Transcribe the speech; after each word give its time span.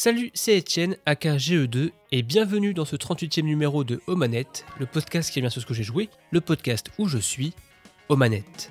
Salut, 0.00 0.30
c'est 0.32 0.56
Etienne, 0.56 0.96
aka 1.06 1.38
GE2, 1.38 1.90
et 2.12 2.22
bienvenue 2.22 2.72
dans 2.72 2.84
ce 2.84 2.94
38e 2.94 3.42
numéro 3.42 3.82
de 3.82 4.00
Omanette, 4.06 4.64
le 4.78 4.86
podcast 4.86 5.28
qui 5.28 5.40
revient 5.40 5.50
sur 5.50 5.60
ce 5.60 5.66
que 5.66 5.74
j'ai 5.74 5.82
joué, 5.82 6.08
le 6.30 6.40
podcast 6.40 6.92
où 6.98 7.08
je 7.08 7.18
suis, 7.18 7.52
Omanette. 8.08 8.70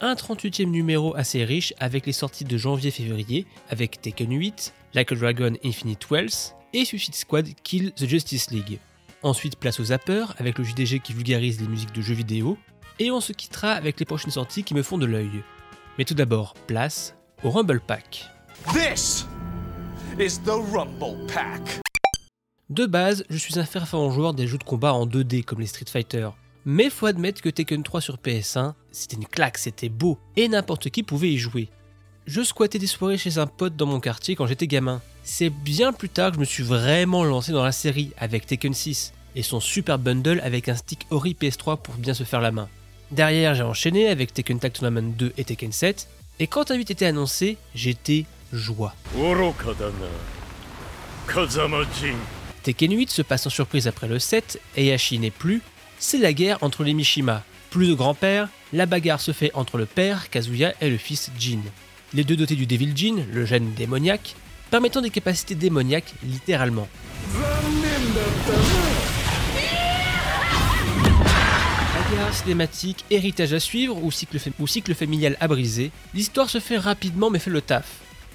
Un 0.00 0.14
38e 0.14 0.64
numéro 0.64 1.14
assez 1.14 1.44
riche 1.44 1.74
avec 1.78 2.06
les 2.06 2.12
sorties 2.12 2.44
de 2.44 2.56
janvier-février, 2.56 3.46
avec 3.68 4.00
Tekken 4.00 4.32
8, 4.32 4.74
Like 4.94 5.12
a 5.12 5.14
Dragon 5.14 5.52
Infinite 5.64 6.10
Wells 6.10 6.56
et 6.72 6.84
Suicide 6.84 7.14
Squad 7.14 7.46
Kill 7.62 7.92
the 7.92 8.06
Justice 8.06 8.50
League. 8.50 8.80
Ensuite, 9.22 9.60
place 9.60 9.78
aux 9.78 9.84
zappers 9.84 10.34
avec 10.38 10.58
le 10.58 10.64
JDG 10.64 10.98
qui 10.98 11.12
vulgarise 11.12 11.60
les 11.60 11.68
musiques 11.68 11.94
de 11.94 12.02
jeux 12.02 12.14
vidéo, 12.14 12.58
et 12.98 13.12
on 13.12 13.20
se 13.20 13.32
quittera 13.32 13.74
avec 13.74 14.00
les 14.00 14.06
prochaines 14.06 14.32
sorties 14.32 14.64
qui 14.64 14.74
me 14.74 14.82
font 14.82 14.98
de 14.98 15.06
l'œil. 15.06 15.44
Mais 15.98 16.04
tout 16.04 16.14
d'abord, 16.14 16.54
place 16.66 17.14
au 17.44 17.50
Rumble 17.50 17.80
Pack. 17.80 18.24
Is 20.20 20.40
the 20.44 20.50
Rumble 20.72 21.16
Pack. 21.32 21.80
De 22.70 22.86
base, 22.86 23.24
je 23.30 23.36
suis 23.36 23.56
un 23.58 23.64
fervent 23.64 24.10
joueur 24.10 24.34
des 24.34 24.48
jeux 24.48 24.58
de 24.58 24.64
combat 24.64 24.92
en 24.92 25.06
2D 25.06 25.44
comme 25.44 25.60
les 25.60 25.66
Street 25.66 25.84
Fighter. 25.88 26.30
Mais 26.64 26.90
faut 26.90 27.06
admettre 27.06 27.40
que 27.40 27.48
Tekken 27.48 27.84
3 27.84 28.00
sur 28.00 28.16
PS1, 28.16 28.74
c'était 28.90 29.14
une 29.14 29.26
claque, 29.26 29.58
c'était 29.58 29.88
beau, 29.88 30.18
et 30.34 30.48
n'importe 30.48 30.90
qui 30.90 31.04
pouvait 31.04 31.30
y 31.30 31.38
jouer. 31.38 31.68
Je 32.26 32.42
squattais 32.42 32.80
des 32.80 32.88
soirées 32.88 33.16
chez 33.16 33.38
un 33.38 33.46
pote 33.46 33.76
dans 33.76 33.86
mon 33.86 34.00
quartier 34.00 34.34
quand 34.34 34.48
j'étais 34.48 34.66
gamin. 34.66 35.00
C'est 35.22 35.50
bien 35.50 35.92
plus 35.92 36.08
tard 36.08 36.30
que 36.30 36.34
je 36.34 36.40
me 36.40 36.44
suis 36.44 36.64
vraiment 36.64 37.22
lancé 37.22 37.52
dans 37.52 37.64
la 37.64 37.72
série 37.72 38.12
avec 38.18 38.44
Tekken 38.44 38.74
6 38.74 39.12
et 39.36 39.42
son 39.42 39.60
super 39.60 40.00
bundle 40.00 40.40
avec 40.42 40.68
un 40.68 40.74
stick 40.74 41.06
Ori 41.10 41.36
PS3 41.40 41.80
pour 41.80 41.94
bien 41.94 42.14
se 42.14 42.24
faire 42.24 42.40
la 42.40 42.50
main. 42.50 42.68
Derrière, 43.12 43.54
j'ai 43.54 43.62
enchaîné 43.62 44.08
avec 44.08 44.34
Tekken 44.34 44.58
Tag 44.58 44.72
Tournament 44.72 45.14
2 45.16 45.32
et 45.38 45.44
Tekken 45.44 45.70
7, 45.70 46.08
et 46.40 46.48
quand 46.48 46.70
un 46.70 46.74
8 46.76 46.90
était 46.90 47.06
annoncé, 47.06 47.56
j'étais 47.74 48.26
joie. 48.52 48.94
Tekken 52.62 52.92
8 52.92 53.10
se 53.10 53.22
passe 53.22 53.46
en 53.46 53.50
surprise 53.50 53.86
après 53.86 54.08
le 54.08 54.18
7, 54.18 54.60
Heihachi 54.76 55.18
n'est 55.18 55.30
plus, 55.30 55.62
c'est 55.98 56.18
la 56.18 56.32
guerre 56.32 56.58
entre 56.62 56.84
les 56.84 56.94
Mishima. 56.94 57.42
Plus 57.70 57.88
de 57.88 57.94
grand-père, 57.94 58.48
la 58.72 58.86
bagarre 58.86 59.20
se 59.20 59.32
fait 59.32 59.50
entre 59.54 59.78
le 59.78 59.86
père, 59.86 60.30
Kazuya, 60.30 60.72
et 60.80 60.88
le 60.90 60.96
fils, 60.98 61.30
Jin. 61.38 61.60
Les 62.14 62.24
deux 62.24 62.36
dotés 62.36 62.56
du 62.56 62.66
Devil 62.66 62.92
Jin, 62.96 63.24
le 63.32 63.44
gène 63.44 63.72
démoniaque, 63.74 64.34
permettant 64.70 65.02
des 65.02 65.10
capacités 65.10 65.54
démoniaques 65.54 66.14
littéralement. 66.22 66.88
Bagarre 71.94 72.34
cinématique, 72.34 73.04
héritage 73.10 73.52
à 73.52 73.60
suivre 73.60 74.02
ou 74.02 74.10
cycle, 74.10 74.38
fa- 74.38 74.50
ou 74.58 74.66
cycle 74.66 74.94
familial 74.94 75.36
à 75.40 75.48
briser, 75.48 75.90
l'histoire 76.14 76.48
se 76.50 76.60
fait 76.60 76.78
rapidement 76.78 77.30
mais 77.30 77.38
fait 77.38 77.50
le 77.50 77.60
taf. 77.60 77.86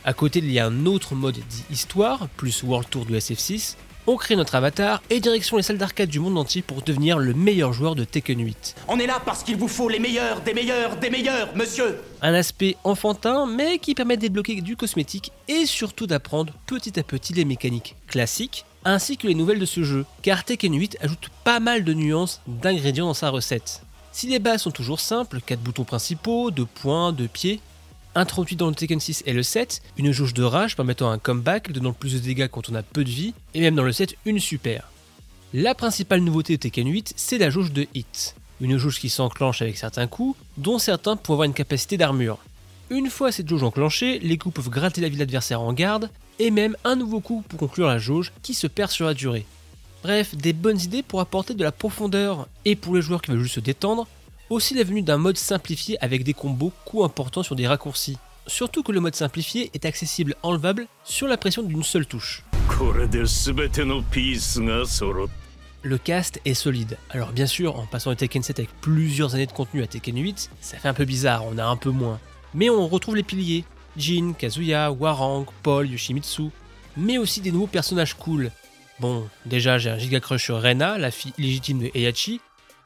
À 0.06 0.14
côté, 0.14 0.40
il 0.40 0.52
y 0.52 0.60
a 0.60 0.66
un 0.66 0.86
autre 0.86 1.16
mode 1.16 1.38
dit 1.50 1.64
histoire, 1.72 2.28
plus 2.36 2.62
World 2.64 2.90
Tour 2.90 3.06
du 3.06 3.14
SF6. 3.14 3.76
On 4.06 4.18
crée 4.18 4.36
notre 4.36 4.56
avatar 4.56 5.02
et 5.10 5.22
direction 5.22 5.56
les 5.56 5.64
salles 5.64 5.78
d'arcade 5.78 6.10
du 6.10 6.20
monde 6.20 6.38
entier 6.38 6.62
pour 6.62 6.82
devenir 6.82 7.18
le 7.18 7.34
meilleur 7.34 7.72
joueur 7.72 7.96
de 7.96 8.04
Tekken 8.04 8.44
8. 8.44 8.76
On 8.90 9.00
est 9.00 9.08
là 9.08 9.22
parce 9.26 9.44
qu'il 9.44 9.56
vous 9.56 9.70
faut 9.70 9.88
les 9.88 10.00
meilleurs, 10.00 10.42
des 10.42 10.54
meilleurs, 10.54 10.98
des 10.98 11.10
meilleurs, 11.10 11.56
monsieur 11.56 12.02
Un 12.22 12.34
aspect 12.34 12.76
enfantin 12.84 13.46
mais 13.46 13.80
qui 13.80 13.96
permet 13.96 14.18
de 14.18 14.24
débloquer 14.24 14.60
du 14.60 14.76
cosmétique 14.76 15.32
et 15.48 15.66
surtout 15.66 16.06
d'apprendre 16.06 16.52
petit 16.66 17.00
à 17.00 17.04
petit 17.04 17.32
les 17.32 17.46
mécaniques 17.46 17.96
classiques 18.08 18.66
ainsi 18.84 19.16
que 19.16 19.28
les 19.28 19.36
nouvelles 19.36 19.60
de 19.60 19.66
ce 19.66 19.84
jeu, 19.84 20.06
car 20.22 20.44
Tekken 20.44 20.78
8 20.78 20.98
ajoute 21.00 21.30
pas 21.46 21.62
mal 21.62 21.86
de 21.86 21.94
nuances 21.94 22.42
d'ingrédients 22.46 23.08
dans 23.08 23.14
sa 23.14 23.30
recette. 23.30 23.84
Si 24.12 24.28
les 24.28 24.40
bases 24.40 24.64
sont 24.64 24.72
toujours 24.72 25.00
simples, 25.00 25.40
4 25.40 25.62
boutons 25.62 25.86
principaux, 25.86 26.52
2 26.52 26.66
points, 26.66 27.14
2 27.14 27.28
pieds, 27.30 27.62
introduit 28.16 28.56
dans 28.56 28.70
le 28.70 28.76
Tekken 28.76 29.00
6 29.00 29.24
et 29.26 29.34
le 29.34 29.44
7, 29.44 29.82
une 29.98 30.12
jauge 30.12 30.34
de 30.34 30.44
rage 30.44 30.76
permettant 30.76 31.10
un 31.10 31.18
comeback, 31.18 31.72
donnant 31.72 31.94
plus 31.94 32.14
de 32.14 32.20
dégâts 32.20 32.48
quand 32.48 32.70
on 32.70 32.76
a 32.76 32.84
peu 32.84 33.04
de 33.04 33.10
vie, 33.10 33.34
et 33.54 33.62
même 33.62 33.76
dans 33.76 33.84
le 33.84 33.92
7, 33.92 34.16
une 34.26 34.40
super. 34.40 34.90
La 35.54 35.76
principale 35.76 36.22
nouveauté 36.22 36.58
de 36.58 36.62
Tekken 36.62 36.88
8, 36.88 37.14
c'est 37.16 37.38
la 37.38 37.50
jauge 37.50 37.72
de 37.72 37.88
hit. 37.94 38.36
Une 38.62 38.78
jauge 38.78 39.00
qui 39.00 39.10
s'enclenche 39.10 39.62
avec 39.62 39.78
certains 39.78 40.08
coups, 40.08 40.38
dont 40.58 40.80
certains 40.80 41.16
pour 41.16 41.34
avoir 41.34 41.46
une 41.46 41.54
capacité 41.54 41.98
d'armure. 41.98 42.40
Une 42.90 43.10
fois 43.10 43.32
cette 43.32 43.50
jauge 43.50 43.64
enclenchée, 43.64 44.20
les 44.20 44.38
coups 44.38 44.56
peuvent 44.56 44.70
gratter 44.70 45.02
la 45.02 45.10
vie 45.10 45.16
de 45.16 45.20
l'adversaire 45.20 45.62
en 45.62 45.74
garde, 45.74 46.10
et 46.40 46.52
même 46.52 46.76
un 46.84 46.96
nouveau 46.96 47.20
coup 47.20 47.44
pour 47.48 47.60
conclure 47.60 47.88
la 47.88 48.00
jauge 48.00 48.32
qui 48.42 48.54
se 48.54 48.68
perd 48.68 48.92
sur 48.92 49.06
la 49.06 49.14
durée. 49.14 49.46
Bref, 50.04 50.36
des 50.36 50.54
bonnes 50.54 50.80
idées 50.82 51.04
pour 51.04 51.22
apporter 51.22 51.54
de 51.54 51.64
la 51.64 51.72
profondeur, 51.72 52.48
et 52.66 52.76
pour 52.76 52.96
les 52.96 53.02
joueurs 53.02 53.22
qui 53.22 53.32
veulent 53.32 53.42
juste 53.42 53.56
se 53.56 53.60
détendre, 53.60 54.08
aussi 54.50 54.74
la 54.74 54.84
venue 54.84 55.02
d'un 55.02 55.18
mode 55.18 55.38
simplifié 55.38 55.98
avec 56.04 56.24
des 56.26 56.34
combos 56.34 56.74
coûts 56.84 57.06
importants 57.06 57.44
sur 57.44 57.56
des 57.56 57.66
raccourcis. 57.66 58.18
Surtout 58.46 58.84
que 58.84 58.92
le 58.92 59.00
mode 59.00 59.16
simplifié 59.16 59.72
est 59.74 59.86
accessible 59.86 60.36
enlevable 60.44 60.88
sur 61.06 61.28
la 61.28 61.38
pression 61.38 61.64
d'une 61.64 61.82
seule 61.82 62.06
touche. 62.06 62.44
Le 65.82 65.98
cast 65.98 66.42
est 66.44 66.54
solide. 66.54 66.98
Alors 67.10 67.32
bien 67.32 67.46
sûr, 67.46 67.80
en 67.80 67.86
passant 67.86 68.10
de 68.10 68.16
Tekken 68.16 68.44
7 68.44 68.60
avec 68.60 68.72
plusieurs 68.82 69.34
années 69.34 69.46
de 69.46 69.54
contenu 69.54 69.82
à 69.82 69.88
Tekken 69.88 70.18
8, 70.22 70.52
ça 70.60 70.78
fait 70.78 70.90
un 70.90 70.94
peu 70.94 71.06
bizarre, 71.06 71.46
on 71.46 71.58
a 71.58 71.64
un 71.64 71.78
peu 71.78 71.92
moins. 71.92 72.20
Mais 72.54 72.70
on 72.70 72.88
retrouve 72.88 73.16
les 73.16 73.24
piliers, 73.24 73.64
Jin, 73.96 74.34
Kazuya, 74.38 74.92
Warang, 74.92 75.46
Paul, 75.64 75.90
Yoshimitsu, 75.90 76.50
mais 76.98 77.18
aussi 77.18 77.40
des 77.40 77.52
nouveaux 77.54 77.68
personnages 77.68 78.16
cool. 78.16 78.52
Bon, 79.00 79.26
déjà 79.46 79.78
j'ai 79.78 79.90
un 79.90 79.98
giga 79.98 80.20
crush 80.20 80.44
sur 80.44 80.62
Rena, 80.62 80.98
la 80.98 81.12
fille 81.12 81.34
légitime 81.38 81.80
de 81.80 81.92
Heihachi, 81.94 82.42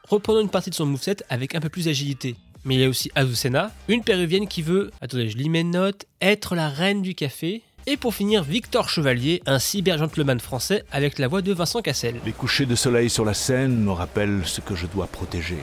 reprenant 0.08 0.40
une 0.40 0.48
partie 0.48 0.70
de 0.70 0.74
son 0.74 0.86
moveset 0.86 1.16
avec 1.28 1.54
un 1.54 1.60
peu 1.60 1.68
plus 1.68 1.86
d'agilité. 1.86 2.36
Mais 2.64 2.74
il 2.74 2.80
y 2.80 2.84
a 2.84 2.88
aussi 2.88 3.10
Azucena, 3.14 3.72
une 3.88 4.02
péruvienne 4.02 4.48
qui 4.48 4.62
veut, 4.62 4.90
attendez 5.00 5.28
je 5.30 5.36
lis 5.36 5.48
mes 5.48 5.64
notes, 5.64 6.06
être 6.20 6.54
la 6.54 6.68
reine 6.68 7.02
du 7.02 7.14
café. 7.14 7.62
Et 7.86 7.96
pour 7.96 8.14
finir, 8.14 8.42
Victor 8.42 8.88
Chevalier, 8.90 9.42
un 9.46 9.58
cyber-gentleman 9.58 10.40
français 10.40 10.84
avec 10.92 11.18
la 11.18 11.28
voix 11.28 11.40
de 11.40 11.52
Vincent 11.52 11.80
Cassel. 11.80 12.16
Les 12.26 12.32
couchers 12.32 12.66
de 12.66 12.74
soleil 12.74 13.08
sur 13.08 13.24
la 13.24 13.32
scène 13.32 13.82
me 13.82 13.92
rappellent 13.92 14.42
ce 14.44 14.60
que 14.60 14.74
je 14.74 14.86
dois 14.86 15.06
protéger. 15.06 15.58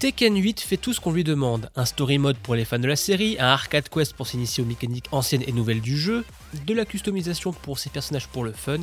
Tekken 0.00 0.36
8 0.36 0.60
fait 0.62 0.78
tout 0.78 0.92
ce 0.92 0.98
qu'on 0.98 1.12
lui 1.12 1.22
demande. 1.22 1.70
Un 1.76 1.84
story 1.84 2.18
mode 2.18 2.36
pour 2.38 2.56
les 2.56 2.64
fans 2.64 2.80
de 2.80 2.88
la 2.88 2.96
série, 2.96 3.36
un 3.38 3.46
arcade 3.46 3.88
quest 3.88 4.14
pour 4.14 4.26
s'initier 4.26 4.64
aux 4.64 4.66
mécaniques 4.66 5.06
anciennes 5.12 5.44
et 5.46 5.52
nouvelles 5.52 5.80
du 5.80 5.96
jeu, 5.96 6.24
de 6.66 6.74
la 6.74 6.84
customisation 6.84 7.52
pour 7.52 7.78
ses 7.78 7.90
personnages 7.90 8.26
pour 8.26 8.42
le 8.42 8.50
fun, 8.50 8.78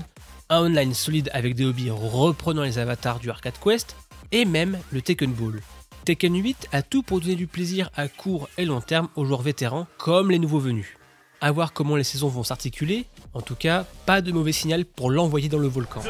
un 0.48 0.62
online 0.62 0.94
solide 0.94 1.30
avec 1.34 1.56
des 1.56 1.66
hobbies 1.66 1.90
reprenant 1.90 2.64
les 2.64 2.78
avatars 2.78 3.20
du 3.20 3.30
arcade 3.30 3.60
quest, 3.62 3.98
et 4.32 4.46
même 4.46 4.80
le 4.92 5.02
Tekken 5.02 5.32
Ball. 5.32 5.62
Tekken 6.06 6.36
8 6.36 6.70
a 6.72 6.82
tout 6.82 7.04
pour 7.04 7.20
donner 7.20 7.36
du 7.36 7.48
plaisir 7.48 7.90
à 7.96 8.08
court 8.08 8.50
et 8.58 8.66
long 8.66 8.82
terme 8.82 9.10
aux 9.16 9.26
joueurs 9.26 9.42
vétérans 9.42 9.88
comme 9.98 10.32
les 10.32 10.40
nouveaux 10.40 10.60
venus. 10.60 10.88
À 11.42 11.52
voir 11.52 11.72
comment 11.72 11.96
les 11.96 12.04
saisons 12.04 12.28
vont 12.28 12.44
s'articuler, 12.44 13.06
en 13.34 13.42
tout 13.42 13.56
cas, 13.56 13.86
pas 14.06 14.22
de 14.22 14.32
mauvais 14.32 14.52
signal 14.52 14.86
pour 14.86 15.10
l'envoyer 15.10 15.48
dans 15.50 15.58
le 15.58 15.68
volcan. 15.68 16.02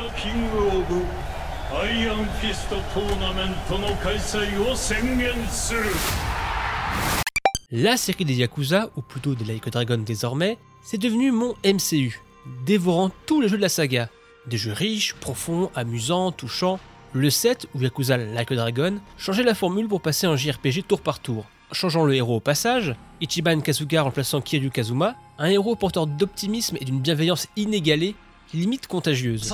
La 7.72 7.98
série 7.98 8.26
des 8.26 8.34
Yakuza, 8.34 8.90
ou 8.96 9.02
plutôt 9.02 9.36
des 9.36 9.46
Like 9.46 9.70
Dragon 9.70 10.00
désormais, 10.00 10.58
c'est 10.82 10.98
devenu 10.98 11.32
mon 11.32 11.54
MCU, 11.64 12.20
dévorant 12.66 13.12
tous 13.28 13.42
les 13.42 13.50
jeux 13.50 13.58
de 13.58 13.62
la 13.62 13.70
saga. 13.70 14.10
Des 14.48 14.58
jeux 14.58 14.74
riches, 14.74 15.14
profonds, 15.14 15.70
amusants, 15.76 16.32
touchants, 16.32 16.80
le 17.14 17.30
7 17.32 17.68
ou 17.74 17.82
Yakuza 17.82 18.18
Like 18.18 18.52
a 18.52 18.56
Dragon 18.56 19.00
changeait 19.18 19.44
la 19.44 19.56
formule 19.56 19.88
pour 19.88 20.00
passer 20.00 20.28
un 20.28 20.36
JRPG 20.36 20.84
tour 20.88 21.02
par 21.02 21.20
tour, 21.20 21.46
changeant 21.72 22.06
le 22.06 22.14
héros 22.14 22.36
au 22.36 22.40
passage, 22.40 22.94
Ichiban 23.20 23.62
Kazuka 23.62 24.04
remplaçant 24.04 24.42
Kiryu 24.42 24.70
Kazuma, 24.70 25.16
un 25.40 25.48
héros 25.48 25.76
porteur 25.76 26.06
d'optimisme 26.06 26.78
et 26.80 26.86
d'une 26.86 27.00
bienveillance 27.00 27.48
inégalée, 27.56 28.16
limite 28.54 28.86
contagieuse. 28.86 29.52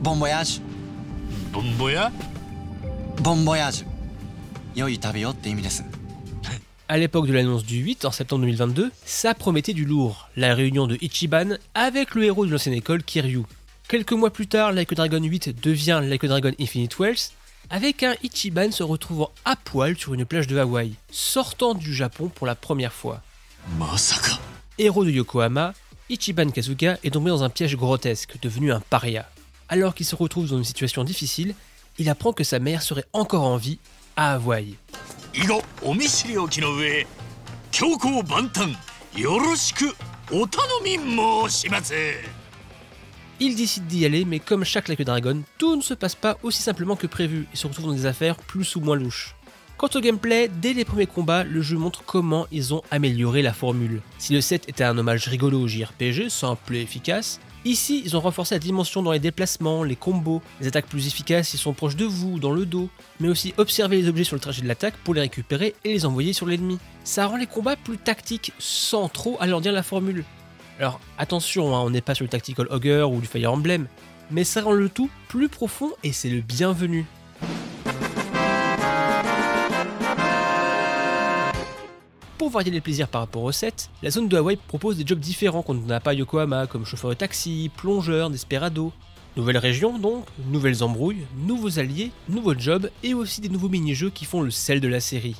Bon 0.00 0.14
voyage. 0.14 0.60
Bon 1.52 1.62
voyage? 1.78 2.12
Bon 3.22 3.36
voyage. 3.36 3.84
À 6.88 6.98
l'époque 6.98 7.28
de 7.28 7.32
l'annonce 7.32 7.64
du 7.64 7.78
8, 7.78 8.04
en 8.04 8.10
septembre 8.10 8.42
2022, 8.42 8.90
ça 9.04 9.34
promettait 9.34 9.72
du 9.72 9.84
lourd, 9.84 10.28
la 10.36 10.54
réunion 10.54 10.88
de 10.88 10.98
Ichiban 11.00 11.56
avec 11.74 12.14
le 12.16 12.24
héros 12.24 12.46
de 12.46 12.50
l'ancienne 12.50 12.74
école 12.74 13.02
Kiryu, 13.02 13.42
Quelques 13.88 14.12
mois 14.12 14.30
plus 14.30 14.48
tard, 14.48 14.72
Like 14.72 14.92
Dragon 14.94 15.22
8 15.22 15.60
devient 15.62 16.00
Like 16.02 16.26
Dragon 16.26 16.50
Infinite 16.58 16.98
Wealth, 16.98 17.30
avec 17.70 18.02
un 18.02 18.16
Ichiban 18.24 18.72
se 18.72 18.82
retrouvant 18.82 19.30
à 19.44 19.54
poil 19.54 19.96
sur 19.96 20.12
une 20.12 20.24
plage 20.24 20.48
de 20.48 20.58
Hawaï, 20.58 20.94
sortant 21.12 21.72
du 21.72 21.94
Japon 21.94 22.28
pour 22.28 22.48
la 22.48 22.56
première 22.56 22.92
fois. 22.92 23.22
Héros 24.78 25.04
de 25.04 25.10
Yokohama, 25.12 25.72
Ichiban 26.10 26.50
Kazuka 26.50 26.98
est 27.04 27.12
tombé 27.12 27.30
dans 27.30 27.44
un 27.44 27.48
piège 27.48 27.76
grotesque, 27.76 28.34
devenu 28.42 28.72
un 28.72 28.80
paria. 28.80 29.30
Alors 29.68 29.94
qu'il 29.94 30.06
se 30.06 30.16
retrouve 30.16 30.48
dans 30.48 30.58
une 30.58 30.64
situation 30.64 31.04
difficile, 31.04 31.54
il 31.98 32.08
apprend 32.08 32.32
que 32.32 32.42
sa 32.42 32.58
mère 32.58 32.82
serait 32.82 33.06
encore 33.12 33.44
en 33.44 33.56
vie 33.56 33.78
à 34.16 34.34
Hawaï. 34.34 34.74
Il 43.38 43.54
décide 43.54 43.86
d'y 43.86 44.06
aller, 44.06 44.24
mais 44.24 44.38
comme 44.38 44.64
chaque 44.64 44.88
Like 44.88 45.02
Dragon, 45.02 45.42
tout 45.58 45.76
ne 45.76 45.82
se 45.82 45.92
passe 45.92 46.14
pas 46.14 46.38
aussi 46.42 46.62
simplement 46.62 46.96
que 46.96 47.06
prévu 47.06 47.46
et 47.52 47.56
se 47.56 47.66
retrouve 47.66 47.86
dans 47.86 47.92
des 47.92 48.06
affaires 48.06 48.36
plus 48.36 48.76
ou 48.76 48.80
moins 48.80 48.96
louches. 48.96 49.34
Quant 49.76 49.90
au 49.94 50.00
gameplay, 50.00 50.48
dès 50.48 50.72
les 50.72 50.86
premiers 50.86 51.06
combats, 51.06 51.44
le 51.44 51.60
jeu 51.60 51.76
montre 51.76 52.02
comment 52.06 52.46
ils 52.50 52.72
ont 52.72 52.80
amélioré 52.90 53.42
la 53.42 53.52
formule. 53.52 54.00
Si 54.16 54.32
le 54.32 54.40
set 54.40 54.66
était 54.70 54.84
un 54.84 54.96
hommage 54.96 55.28
rigolo 55.28 55.60
au 55.60 55.68
JRPG, 55.68 56.30
simple 56.30 56.76
et 56.76 56.80
efficace, 56.80 57.40
ici 57.66 58.00
ils 58.02 58.16
ont 58.16 58.20
renforcé 58.20 58.54
la 58.54 58.58
dimension 58.58 59.02
dans 59.02 59.12
les 59.12 59.18
déplacements, 59.18 59.84
les 59.84 59.96
combos, 59.96 60.40
les 60.62 60.68
attaques 60.68 60.86
plus 60.86 61.06
efficaces 61.06 61.48
s'ils 61.48 61.60
sont 61.60 61.74
proches 61.74 61.96
de 61.96 62.06
vous, 62.06 62.38
dans 62.38 62.52
le 62.52 62.64
dos, 62.64 62.88
mais 63.20 63.28
aussi 63.28 63.52
observer 63.58 64.00
les 64.00 64.08
objets 64.08 64.24
sur 64.24 64.36
le 64.36 64.40
trajet 64.40 64.62
de 64.62 64.68
l'attaque 64.68 64.96
pour 65.04 65.12
les 65.12 65.20
récupérer 65.20 65.74
et 65.84 65.92
les 65.92 66.06
envoyer 66.06 66.32
sur 66.32 66.46
l'ennemi. 66.46 66.78
Ça 67.04 67.26
rend 67.26 67.36
les 67.36 67.46
combats 67.46 67.76
plus 67.76 67.98
tactiques 67.98 68.54
sans 68.58 69.10
trop 69.10 69.36
alourdir 69.40 69.72
la 69.72 69.82
formule. 69.82 70.24
Alors 70.78 71.00
attention, 71.16 71.74
hein, 71.74 71.80
on 71.80 71.90
n'est 71.90 72.02
pas 72.02 72.14
sur 72.14 72.24
le 72.24 72.28
Tactical 72.28 72.66
Ogre 72.70 73.10
ou 73.10 73.20
du 73.20 73.26
Fire 73.26 73.52
Emblem, 73.52 73.86
mais 74.30 74.44
ça 74.44 74.62
rend 74.62 74.72
le 74.72 74.88
tout 74.88 75.10
plus 75.28 75.48
profond 75.48 75.92
et 76.02 76.12
c'est 76.12 76.28
le 76.28 76.40
bienvenu. 76.40 77.06
Pour 82.36 82.50
varier 82.50 82.70
les 82.70 82.82
plaisirs 82.82 83.08
par 83.08 83.22
rapport 83.22 83.42
au 83.42 83.52
set, 83.52 83.88
la 84.02 84.10
zone 84.10 84.28
de 84.28 84.36
Hawaï 84.36 84.56
propose 84.56 84.98
des 84.98 85.06
jobs 85.06 85.18
différents 85.18 85.62
qu'on 85.62 85.74
n'a 85.74 86.00
pas 86.00 86.10
à 86.10 86.14
Yokohama, 86.14 86.66
comme 86.66 86.84
chauffeur 86.84 87.10
de 87.10 87.14
taxi, 87.14 87.70
plongeur, 87.76 88.28
desperado. 88.28 88.92
Nouvelle 89.36 89.58
région 89.58 89.98
donc, 89.98 90.26
nouvelles 90.50 90.82
embrouilles, 90.82 91.26
nouveaux 91.36 91.78
alliés, 91.78 92.10
nouveaux 92.28 92.54
jobs 92.54 92.90
et 93.02 93.14
aussi 93.14 93.40
des 93.40 93.48
nouveaux 93.48 93.68
mini-jeux 93.68 94.10
qui 94.10 94.26
font 94.26 94.42
le 94.42 94.50
sel 94.50 94.80
de 94.80 94.88
la 94.88 95.00
série. 95.00 95.36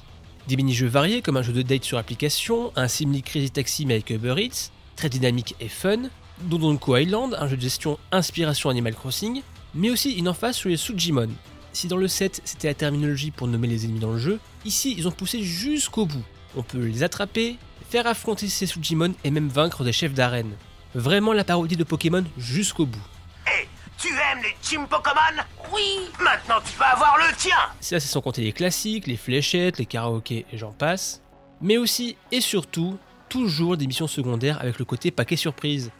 Des 0.48 0.56
mini-jeux 0.56 0.86
variés 0.86 1.22
comme 1.22 1.36
un 1.36 1.42
jeu 1.42 1.52
de 1.52 1.62
date 1.62 1.84
sur 1.84 1.98
application, 1.98 2.72
un 2.76 2.88
simili 2.88 3.22
Crazy 3.22 3.50
Taxi 3.50 3.84
mais 3.84 3.94
avec 3.94 4.10
Uber 4.10 4.34
Eats, 4.38 4.70
très 4.96 5.08
dynamique 5.08 5.54
et 5.60 5.68
fun, 5.68 6.08
Dodonko 6.40 6.96
Island, 6.96 7.36
un 7.38 7.46
jeu 7.46 7.56
de 7.56 7.62
gestion 7.62 7.98
inspiration 8.10 8.70
Animal 8.70 8.94
Crossing, 8.94 9.42
mais 9.74 9.90
aussi 9.90 10.12
une 10.12 10.28
emphase 10.28 10.56
sur 10.56 10.70
les 10.70 10.76
Sujimon. 10.76 11.28
Si 11.72 11.86
dans 11.86 11.98
le 11.98 12.08
set 12.08 12.40
c'était 12.44 12.68
la 12.68 12.74
terminologie 12.74 13.30
pour 13.30 13.46
nommer 13.46 13.68
les 13.68 13.84
ennemis 13.84 14.00
dans 14.00 14.12
le 14.12 14.18
jeu, 14.18 14.40
ici 14.64 14.94
ils 14.96 15.06
ont 15.06 15.12
poussé 15.12 15.42
jusqu'au 15.42 16.06
bout. 16.06 16.24
On 16.56 16.62
peut 16.62 16.78
les 16.78 17.02
attraper, 17.02 17.58
faire 17.90 18.06
affronter 18.06 18.48
ces 18.48 18.66
Sujimon 18.66 19.14
et 19.22 19.30
même 19.30 19.48
vaincre 19.48 19.84
des 19.84 19.92
chefs 19.92 20.14
d'arène. 20.14 20.56
Vraiment 20.94 21.34
la 21.34 21.44
parodie 21.44 21.76
de 21.76 21.84
Pokémon 21.84 22.24
jusqu'au 22.38 22.86
bout. 22.86 23.06
Hé, 23.46 23.68
tu 23.98 24.08
aimes 24.08 24.42
les 24.42 24.56
Team 24.62 24.86
Pokémon? 24.88 25.42
Oui 25.72 25.98
Maintenant 26.18 26.60
tu 26.64 26.78
vas 26.78 26.92
avoir 26.94 27.18
le 27.18 27.36
tien 27.36 27.56
Ça 27.80 28.00
c'est 28.00 28.08
sans 28.08 28.22
compter 28.22 28.42
les 28.42 28.52
classiques, 28.52 29.06
les 29.06 29.16
fléchettes, 29.16 29.78
les 29.78 29.86
karaokés 29.86 30.46
et 30.50 30.56
j'en 30.56 30.72
passe. 30.72 31.20
Mais 31.60 31.76
aussi 31.76 32.16
et 32.32 32.40
surtout, 32.40 32.98
toujours 33.28 33.76
des 33.76 33.86
missions 33.86 34.06
secondaires 34.06 34.60
avec 34.60 34.78
le 34.78 34.84
côté 34.84 35.10
paquet 35.10 35.36
surprise. 35.36 35.90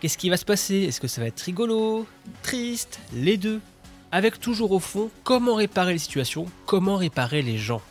Qu'est-ce 0.00 0.18
qui 0.18 0.30
va 0.30 0.36
se 0.36 0.44
passer? 0.44 0.82
Est-ce 0.82 1.00
que 1.00 1.08
ça 1.08 1.20
va 1.20 1.26
être 1.26 1.40
rigolo 1.40 2.06
Triste 2.42 3.00
Les 3.12 3.36
deux? 3.36 3.60
Avec 4.12 4.40
toujours 4.40 4.72
au 4.72 4.78
fond 4.78 5.10
comment 5.24 5.56
réparer 5.56 5.92
les 5.92 5.98
situations, 5.98 6.46
comment 6.66 6.96
réparer 6.96 7.42
les 7.42 7.58
gens. 7.58 7.82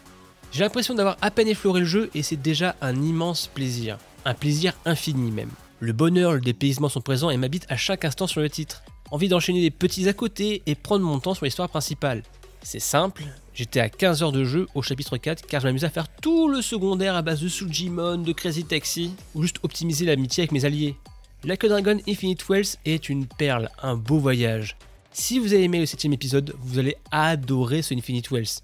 J'ai 0.51 0.63
l'impression 0.63 0.95
d'avoir 0.95 1.17
à 1.21 1.31
peine 1.31 1.47
effleuré 1.47 1.81
le 1.81 1.85
jeu 1.85 2.09
et 2.15 2.23
c'est 2.23 2.41
déjà 2.41 2.75
un 2.81 2.95
immense 3.01 3.47
plaisir. 3.47 3.97
Un 4.25 4.33
plaisir 4.33 4.73
infini 4.85 5.31
même. 5.31 5.51
Le 5.79 5.93
bonheur, 5.93 6.33
le 6.33 6.41
dépaysement 6.41 6.89
sont 6.89 7.01
présents 7.01 7.29
et 7.29 7.37
m'habitent 7.37 7.67
à 7.69 7.77
chaque 7.77 8.05
instant 8.05 8.25
sur 8.25 8.41
le 8.41 8.49
titre. 8.49 8.83
Envie 9.11 9.27
d'enchaîner 9.27 9.61
des 9.61 9.71
petits 9.71 10.09
à 10.09 10.13
côté 10.13 10.63
et 10.65 10.75
prendre 10.75 11.05
mon 11.05 11.19
temps 11.19 11.33
sur 11.33 11.45
l'histoire 11.45 11.69
principale. 11.69 12.23
C'est 12.63 12.79
simple, 12.79 13.23
J'étais 13.57 13.80
à 13.80 13.89
15 13.89 14.21
heures 14.21 14.31
de 14.31 14.44
jeu 14.44 14.68
au 14.75 14.83
chapitre 14.83 15.18
4 15.18 15.48
car 15.48 15.62
je 15.62 15.65
m'amusais 15.65 15.88
à 15.88 15.89
faire 15.89 16.07
tout 16.07 16.48
le 16.48 16.62
secondaire 16.62 17.15
à 17.15 17.24
base 17.24 17.42
de 17.42 17.48
Sujimon, 17.48 18.19
de 18.19 18.31
Crazy 18.31 18.65
Taxi 18.65 19.15
ou 19.33 19.42
juste 19.42 19.57
optimiser 19.63 20.06
l'amitié 20.06 20.44
avec 20.44 20.51
mes 20.51 20.63
alliés. 20.63 20.95
Like 21.44 21.63
a 21.63 21.68
Dragon 21.68 21.98
Infinite 22.07 22.48
Wells 22.48 22.75
est 22.86 23.09
une 23.09 23.25
perle, 23.25 23.71
un 23.81 23.95
beau 23.95 24.19
voyage. 24.19 24.77
Si 25.12 25.39
vous 25.39 25.54
avez 25.54 25.63
aimé 25.63 25.80
le 25.80 25.88
7 25.88 26.06
épisode, 26.06 26.54
vous 26.59 26.77
allez 26.77 26.98
adorer 27.09 27.81
ce 27.81 27.95
Infinite 27.95 28.30
Wells. 28.30 28.62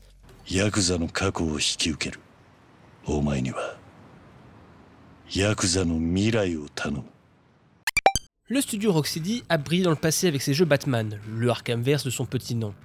Le 8.48 8.62
studio 8.62 8.92
Rocksteady 8.92 9.44
a 9.50 9.57
brillé 9.57 9.81
dans 9.86 9.90
le 9.90 9.95
passé 9.95 10.28
avec 10.28 10.44
ses 10.44 10.54
jeux 10.54 10.66
Batman, 10.66 11.19
le 11.28 11.50
Arkhamverse 11.50 12.04
de 12.04 12.12
son 12.12 12.28
petit 12.28 12.54
nom. 12.54 12.75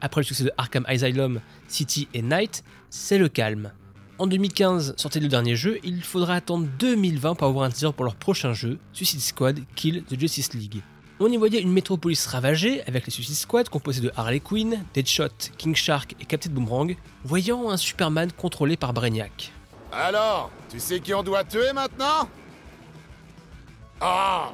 Après 0.00 0.20
le 0.20 0.24
succès 0.24 0.44
de 0.44 0.52
Arkham 0.56 0.84
Asylum, 0.86 1.40
City 1.68 2.08
et 2.14 2.22
Night, 2.22 2.62
c'est 2.90 3.18
le 3.18 3.28
calme. 3.28 3.72
En 4.18 4.26
2015 4.26 4.94
sortait 4.96 5.20
le 5.20 5.28
dernier 5.28 5.56
jeu, 5.56 5.78
il 5.84 6.02
faudra 6.02 6.36
attendre 6.36 6.66
2020 6.78 7.34
pour 7.34 7.48
avoir 7.48 7.64
un 7.64 7.70
teaser 7.70 7.92
pour 7.92 8.04
leur 8.04 8.16
prochain 8.16 8.54
jeu, 8.54 8.78
Suicide 8.92 9.20
Squad 9.20 9.60
Kill 9.74 10.04
the 10.04 10.18
Justice 10.18 10.54
League. 10.54 10.82
On 11.20 11.30
y 11.30 11.36
voyait 11.36 11.60
une 11.60 11.72
métropolis 11.72 12.26
ravagée 12.26 12.82
avec 12.86 13.06
les 13.06 13.10
Suicide 13.10 13.36
Squad 13.36 13.68
composés 13.68 14.00
de 14.02 14.12
Harley 14.16 14.40
Quinn, 14.40 14.84
Deadshot, 14.94 15.28
King 15.56 15.74
Shark 15.74 16.14
et 16.20 16.24
Captain 16.24 16.50
Boomerang, 16.50 16.94
voyant 17.24 17.70
un 17.70 17.76
Superman 17.76 18.30
contrôlé 18.32 18.76
par 18.76 18.92
Brainiac. 18.92 19.52
Alors, 19.92 20.50
tu 20.70 20.78
sais 20.78 21.00
qui 21.00 21.14
on 21.14 21.22
doit 21.22 21.44
tuer 21.44 21.72
maintenant? 21.74 22.28
Oh 24.02 24.46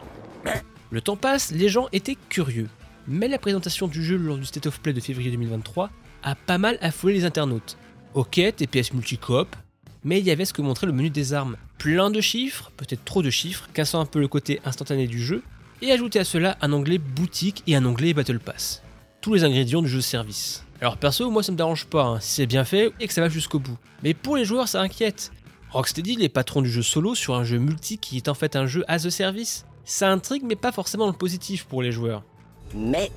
Le 0.91 1.01
temps 1.01 1.17
passe, 1.17 1.51
les 1.51 1.69
gens 1.69 1.89
étaient 1.93 2.19
curieux, 2.29 2.69
mais 3.09 3.29
la 3.29 3.39
présentation 3.39 3.89
du 3.89 4.05
jeu 4.05 4.17
lors 4.17 4.39
du 4.39 4.45
State 4.45 4.67
of 4.67 4.81
Play 4.81 4.93
de 4.93 5.01
février 5.01 5.31
2023 5.31 5.91
a 6.23 6.35
pas 6.35 6.59
mal 6.59 6.79
affolé 6.81 7.15
les 7.15 7.25
internautes. 7.25 7.77
Ok, 8.15 8.41
TPS 8.57 8.93
multicoop, 8.93 9.57
mais 10.05 10.21
il 10.21 10.27
y 10.27 10.31
avait 10.31 10.45
ce 10.45 10.53
que 10.53 10.63
montrait 10.63 10.87
le 10.87 10.93
menu 10.93 11.11
des 11.11 11.33
armes. 11.33 11.57
Plein 11.79 12.11
de 12.11 12.21
chiffres, 12.21 12.71
peut-être 12.77 13.05
trop 13.05 13.23
de 13.23 13.31
chiffres, 13.31 13.69
cassant 13.73 14.01
un 14.01 14.07
peu 14.07 14.21
le 14.21 14.29
côté 14.29 14.61
instantané 14.65 15.07
du 15.07 15.21
jeu, 15.21 15.43
et 15.81 15.91
ajouter 15.91 16.21
à 16.21 16.25
cela 16.25 16.57
un 16.61 16.73
onglet 16.73 16.99
boutique 16.99 17.63
et 17.67 17.75
un 17.75 17.85
onglet 17.85 18.15
Battle 18.15 18.39
Pass. 18.39 18.83
Tous 19.21 19.35
les 19.35 19.45
ingrédients 19.45 19.83
du 19.83 19.89
jeu 19.89 20.01
service. 20.01 20.65
Alors 20.81 20.97
perso, 20.97 21.31
moi 21.31 21.43
ça 21.43 21.53
me 21.53 21.57
dérange 21.57 21.87
pas, 21.87 22.05
hein, 22.05 22.21
si 22.21 22.35
c'est 22.35 22.47
bien 22.47 22.65
fait 22.65 22.93
et 23.01 23.07
que 23.07 23.13
ça 23.13 23.21
va 23.21 23.29
jusqu'au 23.29 23.59
bout. 23.59 23.79
Mais 24.03 24.15
pour 24.15 24.37
les 24.37 24.45
joueurs, 24.45 24.69
ça 24.69 24.81
inquiète. 24.81 25.33
Rocksteady, 25.71 26.17
les 26.17 26.29
patrons 26.29 26.61
du 26.61 26.71
jeu 26.71 26.83
solo 26.83 27.15
sur 27.15 27.35
un 27.35 27.45
jeu 27.45 27.59
multi 27.59 27.99
qui 27.99 28.17
est 28.17 28.29
en 28.29 28.35
fait 28.35 28.57
un 28.57 28.67
jeu 28.67 28.85
as 28.89 29.07
a 29.07 29.11
service, 29.11 29.65
ça 29.85 30.11
intrigue 30.11 30.43
mais 30.45 30.57
pas 30.57 30.73
forcément 30.73 31.07
le 31.07 31.13
positif 31.13 31.65
pour 31.65 31.83
les 31.83 31.93
joueurs. 31.93 32.25
Mais 32.75 33.11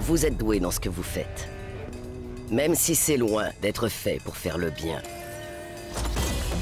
vous 0.00 0.26
êtes 0.26 0.36
doué 0.36 0.60
dans 0.60 0.70
ce 0.70 0.80
que 0.80 0.88
vous 0.88 1.02
faites. 1.02 1.48
Même 2.50 2.74
si 2.74 2.94
c'est 2.94 3.16
loin 3.16 3.48
d'être 3.62 3.88
fait 3.88 4.20
pour 4.22 4.36
faire 4.36 4.58
le 4.58 4.70
bien. 4.70 5.00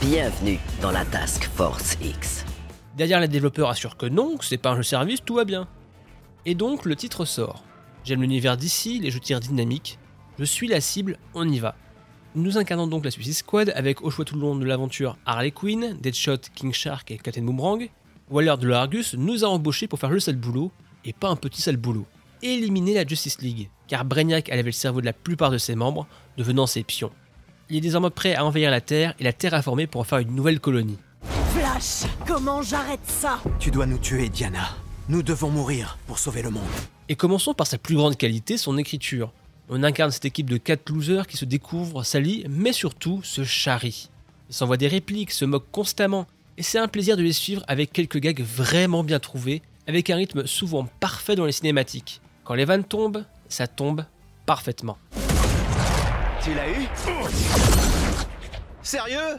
Bienvenue 0.00 0.60
dans 0.80 0.92
la 0.92 1.04
Task 1.04 1.44
Force 1.56 1.96
X. 2.00 2.44
Derrière 2.96 3.18
les 3.18 3.28
développeurs 3.28 3.68
assurent 3.68 3.96
que 3.96 4.06
non, 4.06 4.36
que 4.36 4.44
c'est 4.44 4.58
pas 4.58 4.70
un 4.70 4.76
jeu 4.76 4.82
service, 4.84 5.24
tout 5.24 5.34
va 5.34 5.44
bien. 5.44 5.66
Et 6.46 6.54
donc 6.54 6.84
le 6.84 6.94
titre 6.94 7.24
sort. 7.24 7.64
J'aime 8.04 8.22
l'univers 8.22 8.56
d'ici, 8.56 9.00
les 9.00 9.10
jeux 9.10 9.20
dynamiques. 9.20 9.98
Je 10.38 10.44
suis 10.44 10.68
la 10.68 10.80
cible, 10.80 11.18
on 11.34 11.48
y 11.48 11.58
va. 11.58 11.74
Nous 12.36 12.58
incarnons 12.58 12.86
donc 12.86 13.04
la 13.04 13.10
Suicide 13.10 13.34
Squad 13.34 13.72
avec 13.74 14.02
au 14.02 14.10
choix 14.10 14.24
tout 14.24 14.36
le 14.36 14.42
long 14.42 14.54
de 14.54 14.64
l'aventure 14.64 15.18
Harley 15.26 15.50
Quinn, 15.50 15.96
Deadshot, 16.00 16.38
King 16.54 16.72
Shark 16.72 17.10
et 17.10 17.18
Captain 17.18 17.42
Boomerang. 17.42 17.90
Waller 18.30 18.54
de 18.60 18.68
l'Argus 18.68 19.14
nous 19.14 19.44
a 19.44 19.48
embauchés 19.48 19.88
pour 19.88 19.98
faire 19.98 20.10
le 20.10 20.20
sale 20.20 20.36
boulot, 20.36 20.70
et 21.04 21.12
pas 21.12 21.28
un 21.28 21.36
petit 21.36 21.60
sale 21.60 21.76
boulot. 21.76 22.06
Éliminer 22.42 22.94
la 22.94 23.06
Justice 23.06 23.40
League, 23.42 23.68
car 23.86 24.04
Brainiac 24.04 24.48
avait 24.50 24.62
le 24.62 24.72
cerveau 24.72 25.00
de 25.00 25.06
la 25.06 25.12
plupart 25.12 25.50
de 25.50 25.58
ses 25.58 25.74
membres, 25.74 26.06
devenant 26.38 26.66
ses 26.66 26.82
pions. 26.82 27.10
Il 27.68 27.76
est 27.76 27.80
désormais 27.80 28.10
prêt 28.10 28.34
à 28.34 28.44
envahir 28.44 28.70
la 28.70 28.80
Terre 28.80 29.14
et 29.18 29.24
la 29.24 29.32
terraformer 29.32 29.86
pour 29.86 30.00
en 30.00 30.04
faire 30.04 30.18
une 30.18 30.34
nouvelle 30.34 30.58
colonie. 30.58 30.98
Flash, 31.52 32.10
comment 32.26 32.62
j'arrête 32.62 33.04
ça? 33.06 33.40
Tu 33.58 33.70
dois 33.70 33.86
nous 33.86 33.98
tuer, 33.98 34.28
Diana. 34.28 34.70
Nous 35.08 35.22
devons 35.22 35.50
mourir 35.50 35.98
pour 36.06 36.18
sauver 36.18 36.42
le 36.42 36.50
monde. 36.50 36.62
Et 37.08 37.16
commençons 37.16 37.52
par 37.52 37.66
sa 37.66 37.78
plus 37.78 37.96
grande 37.96 38.16
qualité, 38.16 38.56
son 38.56 38.78
écriture. 38.78 39.32
On 39.68 39.82
incarne 39.82 40.10
cette 40.10 40.24
équipe 40.24 40.48
de 40.48 40.56
4 40.56 40.88
losers 40.90 41.26
qui 41.26 41.36
se 41.36 41.44
découvrent, 41.44 42.04
s'allient, 42.04 42.46
mais 42.48 42.72
surtout 42.72 43.20
se 43.22 43.44
charrient. 43.44 44.08
Ils 44.48 44.54
s'envoient 44.54 44.76
des 44.76 44.88
répliques, 44.88 45.30
se 45.30 45.44
moquent 45.44 45.70
constamment, 45.70 46.26
et 46.56 46.62
c'est 46.62 46.78
un 46.78 46.88
plaisir 46.88 47.16
de 47.16 47.22
les 47.22 47.32
suivre 47.32 47.62
avec 47.68 47.92
quelques 47.92 48.18
gags 48.18 48.42
vraiment 48.42 49.04
bien 49.04 49.20
trouvés, 49.20 49.62
avec 49.86 50.10
un 50.10 50.16
rythme 50.16 50.46
souvent 50.46 50.88
parfait 51.00 51.36
dans 51.36 51.46
les 51.46 51.52
cinématiques. 51.52 52.20
Quand 52.50 52.56
les 52.56 52.64
vannes 52.64 52.82
tombent, 52.82 53.24
ça 53.48 53.68
tombe 53.68 54.04
parfaitement. 54.44 54.98
Tu 56.42 56.52
l'as 56.52 56.68
eu 56.68 56.88
Sérieux 58.82 59.38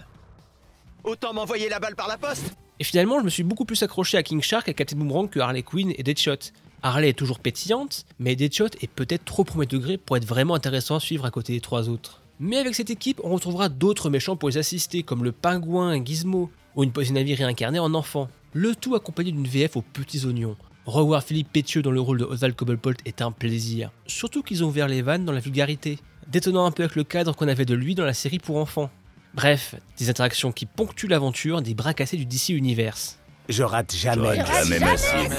Autant 1.04 1.34
m'envoyer 1.34 1.68
la 1.68 1.82
balle 1.82 1.98
par 1.98 2.08
la 2.08 2.18
poste 2.18 2.56
Et 2.80 2.86
finalement, 2.86 3.20
je 3.20 3.26
me 3.26 3.30
suis 3.30 3.44
beaucoup 3.44 3.66
plus 3.66 3.84
accroché 3.84 4.18
à 4.18 4.24
King 4.24 4.42
Shark 4.42 4.70
et 4.70 4.74
Captain 4.74 4.96
Boomerang 4.96 5.30
que 5.30 5.42
Harley 5.42 5.62
Quinn 5.62 5.92
et 5.98 6.04
Deadshot. 6.04 6.54
Harley 6.84 7.10
est 7.10 7.20
toujours 7.20 7.40
pétillante, 7.40 8.06
mais 8.18 8.38
Deadshot 8.38 8.70
est 8.80 8.90
peut-être 8.90 9.26
trop 9.26 9.44
premier 9.44 9.66
degré 9.66 9.98
pour 9.98 10.16
être 10.16 10.26
vraiment 10.26 10.56
intéressant 10.56 10.96
à 10.96 11.02
suivre 11.02 11.26
à 11.26 11.32
côté 11.32 11.52
des 11.52 11.60
trois 11.60 11.90
autres. 11.90 12.22
Mais 12.40 12.60
avec 12.60 12.76
cette 12.76 12.92
équipe, 12.92 13.20
on 13.26 13.32
retrouvera 13.32 13.68
d'autres 13.68 14.10
méchants 14.10 14.38
pour 14.38 14.48
les 14.48 14.58
assister, 14.58 15.04
comme 15.04 15.26
le 15.26 15.34
pingouin, 15.34 16.02
Gizmo, 16.02 16.50
ou 16.78 16.84
une 16.86 16.94
Poison 16.94 17.16
Ivy 17.16 17.36
réincarnée 17.36 17.80
en 17.80 17.94
enfant. 17.94 18.30
Le 18.54 18.74
tout 18.74 18.96
accompagné 18.96 19.34
d'une 19.34 19.48
VF 19.48 19.76
aux 19.76 19.82
petits 19.82 20.26
oignons. 20.26 20.56
Revoir 20.86 21.24
Philippe 21.24 21.52
Pétieux 21.52 21.84
dans 21.84 21.92
le 21.92 22.02
rôle 22.02 22.18
de 22.18 22.26
Oswald 22.26 22.56
Cobblepot 22.56 22.94
est 23.06 23.22
un 23.22 23.32
plaisir. 23.32 23.92
Surtout 24.08 24.42
qu'ils 24.42 24.64
ont 24.64 24.68
ouvert 24.68 24.88
les 24.88 25.04
vannes 25.04 25.26
dans 25.26 25.32
la 25.32 25.40
vulgarité, 25.40 26.00
détonnant 26.28 26.66
un 26.66 26.72
peu 26.72 26.84
avec 26.84 26.96
le 26.96 27.04
cadre 27.04 27.36
qu'on 27.36 27.48
avait 27.48 27.66
de 27.66 27.76
lui 27.76 27.94
dans 27.94 28.04
la 28.04 28.16
série 28.16 28.40
pour 28.40 28.58
enfants. 28.58 28.90
Bref, 29.36 29.76
des 30.00 30.10
interactions 30.10 30.52
qui 30.52 30.66
ponctuent 30.66 31.08
l'aventure 31.08 31.62
des 31.62 31.76
bras 31.76 31.94
cassés 31.94 32.18
du 32.18 32.26
DC 32.26 32.50
Universe. 32.50 33.20
Je 33.48 33.62
rate 33.62 33.96
jamais. 33.96 34.38
Jamais 34.38 34.80
ma 34.80 34.98
cible. 34.98 35.36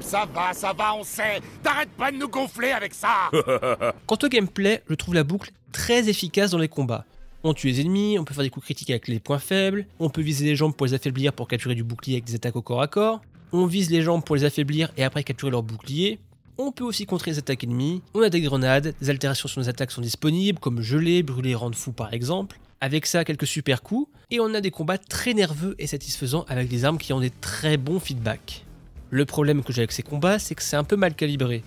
Ça 0.00 0.28
va, 0.32 0.52
ça 0.52 0.72
va, 0.72 0.94
on 0.94 1.02
sait 1.02 1.40
T'arrêtes 1.62 1.90
pas 1.90 2.12
de 2.12 2.16
nous 2.16 2.28
gonfler 2.28 2.70
avec 2.70 2.94
ça 2.94 3.30
Quant 4.06 4.18
au 4.22 4.28
gameplay, 4.28 4.82
je 4.88 4.94
trouve 4.94 5.14
la 5.14 5.24
boucle 5.24 5.50
très 5.72 6.08
efficace 6.08 6.52
dans 6.52 6.58
les 6.58 6.68
combats. 6.68 7.04
On 7.42 7.52
tue 7.52 7.66
les 7.66 7.80
ennemis, 7.80 8.18
on 8.18 8.24
peut 8.24 8.34
faire 8.34 8.44
des 8.44 8.50
coups 8.50 8.64
critiques 8.64 8.90
avec 8.90 9.08
les 9.08 9.18
points 9.18 9.38
faibles, 9.38 9.86
on 9.98 10.08
peut 10.10 10.20
viser 10.20 10.44
les 10.44 10.56
jambes 10.56 10.74
pour 10.74 10.86
les 10.86 10.94
affaiblir 10.94 11.32
pour 11.32 11.48
capturer 11.48 11.74
du 11.74 11.84
bouclier 11.84 12.16
avec 12.16 12.24
des 12.24 12.34
attaques 12.34 12.56
au 12.56 12.62
corps 12.62 12.82
à 12.82 12.88
corps, 12.88 13.20
on 13.52 13.66
vise 13.66 13.90
les 13.90 14.02
jambes 14.02 14.24
pour 14.24 14.36
les 14.36 14.44
affaiblir 14.44 14.90
et 14.96 15.04
après 15.04 15.24
capturer 15.24 15.50
leur 15.50 15.62
bouclier, 15.62 16.18
on 16.58 16.72
peut 16.72 16.84
aussi 16.84 17.06
contrer 17.06 17.30
les 17.30 17.38
attaques 17.38 17.64
ennemies, 17.64 18.02
on 18.14 18.22
a 18.22 18.30
des 18.30 18.40
grenades, 18.40 18.94
des 19.00 19.10
altérations 19.10 19.48
sur 19.48 19.60
nos 19.60 19.68
attaques 19.68 19.92
sont 19.92 20.00
disponibles, 20.00 20.58
comme 20.58 20.82
geler, 20.82 21.22
brûler, 21.22 21.54
rendre 21.54 21.76
fou 21.76 21.92
par 21.92 22.12
exemple. 22.12 22.58
Avec 22.80 23.06
ça, 23.06 23.24
quelques 23.24 23.46
super 23.46 23.82
coups, 23.82 24.08
et 24.30 24.40
on 24.40 24.54
a 24.54 24.60
des 24.60 24.70
combats 24.70 24.98
très 24.98 25.34
nerveux 25.34 25.74
et 25.78 25.86
satisfaisants 25.86 26.44
avec 26.48 26.68
des 26.68 26.84
armes 26.84 26.98
qui 26.98 27.12
ont 27.12 27.20
des 27.20 27.30
très 27.30 27.76
bons 27.76 28.00
feedbacks. 28.00 28.64
Le 29.10 29.24
problème 29.24 29.62
que 29.62 29.72
j'ai 29.72 29.80
avec 29.80 29.92
ces 29.92 30.02
combats, 30.02 30.38
c'est 30.38 30.54
que 30.54 30.62
c'est 30.62 30.76
un 30.76 30.84
peu 30.84 30.96
mal 30.96 31.14
calibré. 31.14 31.64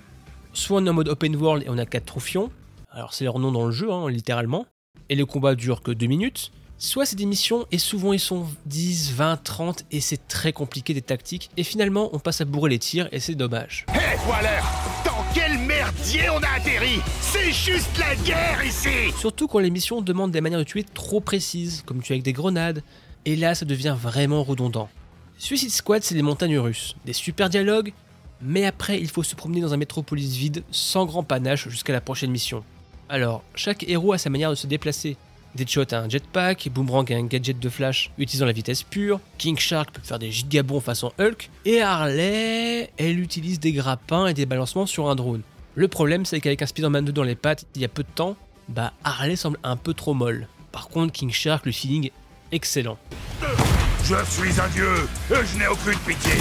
Soit 0.54 0.82
on 0.82 0.86
est 0.86 0.90
en 0.90 0.94
mode 0.94 1.10
open 1.10 1.36
world 1.36 1.64
et 1.66 1.70
on 1.70 1.78
a 1.78 1.86
4 1.86 2.06
trophions, 2.06 2.52
alors 2.90 3.14
c'est 3.14 3.24
leur 3.24 3.40
nom 3.40 3.52
dans 3.52 3.66
le 3.66 3.72
jeu, 3.72 3.92
hein, 3.92 4.10
littéralement, 4.10 4.66
et 5.10 5.16
le 5.16 5.26
combat 5.26 5.56
dure 5.56 5.82
que 5.82 5.92
2 5.92 6.06
minutes, 6.08 6.52
soit 6.82 7.06
c'est 7.06 7.16
des 7.16 7.28
missions 7.28 7.68
et 7.72 7.78
souvent 7.78 8.12
ils 8.12 8.20
sont 8.20 8.48
10, 8.66 9.14
20, 9.14 9.44
30 9.44 9.86
et 9.92 10.02
c'est 10.02 10.28
très 10.28 10.52
compliqué 10.52 10.96
des 10.96 11.04
tactiques, 11.04 11.52
et 11.56 11.64
finalement 11.64 12.10
on 12.12 12.18
passe 12.18 12.42
à 12.42 12.46
bourrer 12.46 12.72
les 12.72 12.80
tirs 12.80 13.08
et 13.12 13.20
c'est 13.20 13.36
dommage. 13.36 13.86
Hé, 13.94 13.98
hey, 13.98 14.18
Waller 14.28 14.62
Dans 15.06 15.24
quel 15.32 15.60
merdier 15.60 16.28
on 16.32 16.40
a 16.40 16.58
atterri? 16.58 17.00
C'est 17.22 17.52
juste 17.52 17.96
la 18.00 18.16
guerre 18.16 18.66
ici 18.66 19.14
Surtout 19.20 19.48
quand 19.48 19.60
les 19.60 19.70
missions 19.70 20.02
demandent 20.02 20.32
des 20.32 20.42
manières 20.42 20.58
de 20.58 20.64
tuer 20.64 20.84
trop 20.84 21.22
précises, 21.22 21.84
comme 21.86 22.02
tuer 22.02 22.16
avec 22.16 22.24
des 22.24 22.34
grenades, 22.34 22.82
et 23.26 23.36
là 23.36 23.54
ça 23.54 23.66
devient 23.66 23.96
vraiment 23.96 24.44
redondant. 24.44 24.90
Suicide 25.38 25.72
Squad, 25.72 26.02
c'est 26.02 26.16
des 26.16 26.24
montagnes 26.24 26.58
russes, 26.58 26.96
des 27.06 27.14
super 27.14 27.50
dialogues, 27.50 27.94
mais 28.42 28.66
après 28.66 29.00
il 29.00 29.08
faut 29.08 29.22
se 29.22 29.36
promener 29.36 29.62
dans 29.62 29.76
un 29.76 29.78
métropolis 29.78 30.36
vide 30.36 30.64
sans 30.72 31.06
grand 31.06 31.24
panache 31.24 31.70
jusqu'à 31.70 31.94
la 31.94 32.02
prochaine 32.02 32.32
mission. 32.32 32.64
Alors, 33.08 33.44
chaque 33.54 33.88
héros 33.88 34.14
a 34.14 34.18
sa 34.18 34.32
manière 34.32 34.50
de 34.50 34.56
se 34.56 34.66
déplacer. 34.66 35.16
Deadshot 35.56 35.94
a 35.94 36.00
un 36.00 36.10
jetpack, 36.10 36.70
Boomerang 36.74 37.12
a 37.12 37.18
un 37.18 37.26
gadget 37.26 37.60
de 37.60 37.70
flash 37.70 38.12
utilisant 38.18 38.46
la 38.46 38.54
vitesse 38.54 38.84
pure, 38.84 39.20
King 39.38 39.58
Shark 39.58 39.92
peut 39.92 40.02
faire 40.02 40.20
des 40.20 40.32
gigabons 40.32 40.80
façon 40.80 41.12
Hulk, 41.20 41.50
et 41.66 41.82
Harley, 41.82 42.92
elle 42.98 43.20
utilise 43.20 43.60
des 43.60 43.74
grappins 43.74 44.28
et 44.28 44.34
des 44.34 44.46
balancements 44.46 44.86
sur 44.86 45.10
un 45.10 45.16
drone. 45.16 45.42
Le 45.76 45.88
problème, 45.88 46.26
c'est 46.26 46.40
qu'avec 46.40 46.62
un 46.62 46.66
Spider-Man 46.66 47.06
2 47.06 47.12
dans 47.12 47.24
les 47.24 47.36
pattes 47.36 47.66
il 47.76 47.82
y 47.82 47.86
a 47.86 47.90
peu 47.90 48.04
de 48.04 48.10
temps, 48.14 48.38
bah 48.70 48.94
Harley 49.04 49.36
semble 49.36 49.58
un 49.64 49.76
peu 49.76 49.94
trop 49.94 50.14
molle. 50.14 50.48
Par 50.72 50.88
contre, 50.88 51.12
King 51.12 51.32
Shark, 51.32 51.66
le 51.66 51.74
feeling 51.74 52.08
est 52.08 52.14
excellent. 52.54 52.98
Je 54.04 54.16
suis 54.26 54.60
un 54.60 54.68
dieu, 54.70 54.90
et 55.32 55.46
je 55.46 55.60
n'ai 55.60 55.68
aucune 55.68 56.00
pitié. 56.00 56.32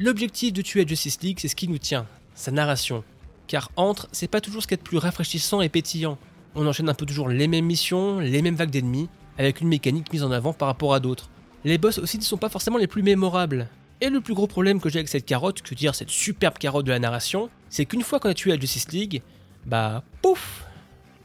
L'objectif 0.00 0.52
de 0.52 0.62
tuer 0.62 0.86
Justice 0.86 1.20
League, 1.22 1.38
c'est 1.40 1.48
ce 1.48 1.56
qui 1.56 1.68
nous 1.68 1.78
tient, 1.78 2.06
sa 2.34 2.50
narration. 2.50 3.04
Car 3.46 3.70
entre, 3.76 4.08
c'est 4.12 4.28
pas 4.28 4.40
toujours 4.40 4.62
ce 4.62 4.68
qu'il 4.68 4.76
y 4.76 4.80
a 4.80 4.82
de 4.82 4.86
plus 4.88 4.98
rafraîchissant 4.98 5.60
et 5.60 5.68
pétillant. 5.68 6.18
On 6.60 6.66
enchaîne 6.66 6.88
un 6.88 6.94
peu 6.94 7.06
toujours 7.06 7.28
les 7.28 7.46
mêmes 7.46 7.66
missions, 7.66 8.18
les 8.18 8.42
mêmes 8.42 8.56
vagues 8.56 8.70
d'ennemis, 8.70 9.08
avec 9.38 9.60
une 9.60 9.68
mécanique 9.68 10.12
mise 10.12 10.24
en 10.24 10.32
avant 10.32 10.52
par 10.52 10.66
rapport 10.66 10.92
à 10.92 10.98
d'autres. 10.98 11.30
Les 11.64 11.78
boss 11.78 11.98
aussi 11.98 12.18
ne 12.18 12.24
sont 12.24 12.36
pas 12.36 12.48
forcément 12.48 12.78
les 12.78 12.88
plus 12.88 13.04
mémorables. 13.04 13.68
Et 14.00 14.08
le 14.10 14.20
plus 14.20 14.34
gros 14.34 14.48
problème 14.48 14.80
que 14.80 14.88
j'ai 14.88 14.98
avec 14.98 15.08
cette 15.08 15.24
carotte, 15.24 15.62
que 15.62 15.76
dire 15.76 15.94
cette 15.94 16.10
superbe 16.10 16.58
carotte 16.58 16.84
de 16.84 16.90
la 16.90 16.98
narration, 16.98 17.48
c'est 17.70 17.86
qu'une 17.86 18.02
fois 18.02 18.18
qu'on 18.18 18.30
a 18.30 18.34
tué 18.34 18.50
à 18.50 18.58
Justice 18.58 18.90
League, 18.90 19.22
bah 19.66 20.02
pouf 20.20 20.64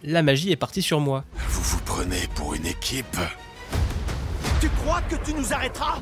La 0.04 0.22
magie 0.22 0.52
est 0.52 0.56
partie 0.56 0.84
sur 0.84 1.00
moi. 1.00 1.24
Vous 1.36 1.64
vous 1.64 1.82
prenez 1.84 2.28
pour 2.36 2.54
une 2.54 2.68
équipe 2.68 3.18
Tu 4.62 4.70
crois 4.70 5.02
que 5.02 5.16
tu 5.26 5.34
nous 5.34 5.52
arrêteras? 5.52 5.98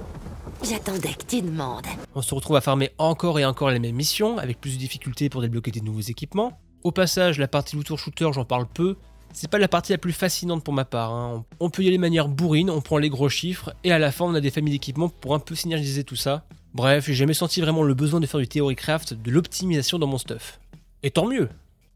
J'attendais 0.62 1.14
que 1.14 1.24
tu 1.26 1.42
demandes. 1.42 1.88
On 2.16 2.22
se 2.22 2.36
retrouve 2.36 2.58
à 2.58 2.62
farmer 2.62 2.90
encore 2.98 3.40
et 3.40 3.46
encore 3.46 3.72
les 3.72 3.80
mêmes 3.80 3.96
missions, 3.96 4.38
avec 4.40 4.60
plus 4.60 4.74
de 4.74 4.80
difficultés 4.80 5.30
pour 5.30 5.40
débloquer 5.40 5.72
des 5.72 5.80
nouveaux 5.80 6.02
équipements. 6.02 6.60
Au 6.84 6.92
passage, 6.92 7.40
la 7.40 7.48
partie 7.48 7.78
Looter 7.78 7.96
Shooter, 7.96 8.30
j'en 8.34 8.44
parle 8.44 8.68
peu. 8.68 8.98
C'est 9.34 9.50
pas 9.50 9.58
la 9.60 9.68
partie 9.68 9.92
la 9.92 9.98
plus 9.98 10.14
fascinante 10.14 10.64
pour 10.64 10.74
ma 10.74 10.86
part. 10.86 11.12
Hein. 11.12 11.46
On 11.60 11.70
peut 11.70 11.84
y 11.84 11.88
aller 11.88 11.98
de 11.98 12.02
manière 12.02 12.28
bourrine, 12.28 12.70
on 12.70 12.82
prend 12.82 12.98
les 12.98 13.10
gros 13.10 13.30
chiffres, 13.30 13.74
et 13.84 13.92
à 13.92 14.00
la 14.00 14.12
fin, 14.12 14.26
on 14.26 14.36
a 14.36 14.42
des 14.42 14.52
familles 14.52 14.74
d'équipements 14.74 15.10
pour 15.10 15.34
un 15.34 15.40
peu 15.40 15.56
synergiser 15.56 16.04
tout 16.04 16.16
ça. 16.16 16.44
Bref, 16.74 17.06
j'ai 17.08 17.14
jamais 17.14 17.34
senti 17.34 17.62
vraiment 17.62 17.84
le 17.84 17.94
besoin 17.94 18.20
de 18.20 18.26
faire 18.26 18.40
du 18.40 18.48
theorycraft, 18.48 19.14
de 19.14 19.32
l'optimisation 19.32 20.00
dans 20.00 20.08
mon 20.08 20.18
stuff. 20.18 20.60
Et 21.04 21.12
tant 21.12 21.28
mieux 21.28 21.50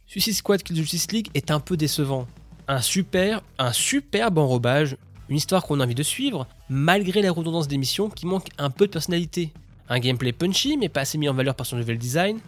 Suicide 0.08 0.34
Squad 0.34 0.64
Kill 0.64 0.76
Justice 0.76 1.12
League 1.12 1.30
est 1.34 1.52
un 1.52 1.60
peu 1.60 1.78
décevant. 1.78 2.28
Un 2.68 2.82
super, 2.82 3.42
un 3.58 3.72
superbe 3.72 4.38
enrobage, 4.38 4.98
une 5.30 5.38
histoire 5.38 5.64
qu'on 5.64 5.80
a 5.80 5.84
envie 5.84 5.96
de 5.96 6.04
suivre, 6.04 6.48
malgré 6.70 7.22
la 7.22 7.32
redondance 7.32 7.68
des 7.68 7.78
missions 7.78 8.10
qui 8.10 8.26
manque 8.26 8.50
un 8.58 8.70
peu 8.70 8.88
de 8.88 8.92
personnalité. 8.92 9.52
Un 9.90 10.00
gameplay 10.00 10.32
punchy 10.32 10.78
mais 10.78 10.90
pas 10.90 11.02
assez 11.02 11.18
mis 11.18 11.30
en 11.30 11.34
valeur 11.34 11.56
par 11.56 11.66
son 11.66 11.78
level 11.78 11.98
design, 11.98 12.40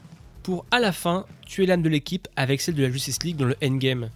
pour 0.44 0.66
à 0.72 0.80
la 0.80 0.92
fin 0.92 1.26
tuer 1.46 1.66
l'âme 1.66 1.82
de 1.82 1.90
l'équipe 1.90 2.28
avec 2.36 2.62
celle 2.62 2.76
de 2.76 2.84
la 2.84 2.92
Justice 2.92 3.24
League 3.24 3.38
dans 3.38 3.46
le 3.46 3.56
endgame. 3.64 4.10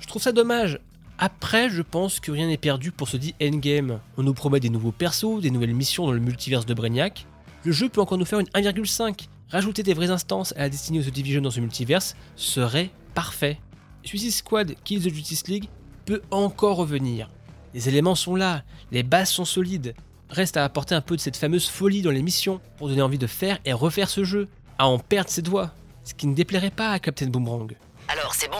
Je 0.00 0.06
trouve 0.06 0.22
ça 0.22 0.32
dommage. 0.32 0.78
Après, 1.18 1.68
je 1.68 1.82
pense 1.82 2.20
que 2.20 2.30
rien 2.30 2.46
n'est 2.46 2.56
perdu 2.56 2.92
pour 2.92 3.08
ce 3.08 3.16
dit 3.16 3.34
endgame. 3.42 4.00
On 4.16 4.22
nous 4.22 4.34
promet 4.34 4.60
des 4.60 4.70
nouveaux 4.70 4.92
persos, 4.92 5.40
des 5.40 5.50
nouvelles 5.50 5.74
missions 5.74 6.06
dans 6.06 6.12
le 6.12 6.20
multiverse 6.20 6.64
de 6.64 6.74
Brainiac. 6.74 7.26
Le 7.64 7.72
jeu 7.72 7.88
peut 7.88 8.00
encore 8.00 8.18
nous 8.18 8.24
faire 8.24 8.38
une 8.38 8.46
1,5. 8.48 9.26
Rajouter 9.50 9.82
des 9.82 9.94
vraies 9.94 10.10
instances 10.10 10.52
à 10.56 10.60
la 10.60 10.68
destinée 10.68 11.00
de 11.00 11.04
The 11.10 11.12
Division 11.12 11.40
dans 11.40 11.50
ce 11.50 11.60
multiverse 11.60 12.14
serait 12.36 12.90
parfait. 13.14 13.58
Suicide 14.04 14.32
Squad 14.32 14.74
Kill 14.84 15.02
the 15.02 15.12
Justice 15.12 15.48
League 15.48 15.68
peut 16.04 16.22
encore 16.30 16.76
revenir. 16.76 17.28
Les 17.74 17.88
éléments 17.88 18.14
sont 18.14 18.36
là, 18.36 18.62
les 18.92 19.02
bases 19.02 19.30
sont 19.30 19.44
solides. 19.44 19.94
Reste 20.30 20.56
à 20.56 20.64
apporter 20.64 20.94
un 20.94 21.00
peu 21.00 21.16
de 21.16 21.20
cette 21.20 21.36
fameuse 21.36 21.66
folie 21.68 22.02
dans 22.02 22.10
les 22.10 22.22
missions 22.22 22.60
pour 22.76 22.88
donner 22.88 23.02
envie 23.02 23.18
de 23.18 23.26
faire 23.26 23.58
et 23.64 23.72
refaire 23.72 24.08
ce 24.08 24.24
jeu, 24.24 24.48
à 24.78 24.86
en 24.86 24.98
perdre 24.98 25.30
ses 25.30 25.42
doigts, 25.42 25.72
ce 26.04 26.14
qui 26.14 26.26
ne 26.26 26.34
déplairait 26.34 26.70
pas 26.70 26.90
à 26.90 26.98
Captain 26.98 27.26
Boomerang. 27.26 27.74
Alors 28.08 28.34
c'est 28.34 28.50
bon 28.50 28.56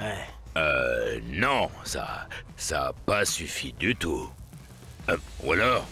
Ouais. 0.00 0.14
Euh, 0.58 1.20
non, 1.32 1.68
ça, 1.84 2.26
ça 2.56 2.88
a 2.88 2.92
pas 2.92 3.24
suffi 3.24 3.72
du 3.78 3.94
tout. 3.94 4.28
Euh, 5.08 5.16
ou 5.44 5.52
alors, 5.52 5.86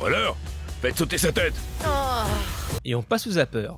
ou 0.00 0.04
alors, 0.04 0.36
faites 0.80 0.96
sauter 0.96 1.18
sa 1.18 1.32
tête. 1.32 1.54
Et 2.84 2.94
on 2.94 3.02
passe 3.02 3.26
au 3.26 3.32
zapper. 3.32 3.68